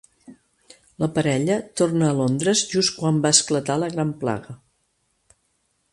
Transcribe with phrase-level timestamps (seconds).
[1.03, 4.57] La parella torna a Londres just quan va esclatar la gran plaga.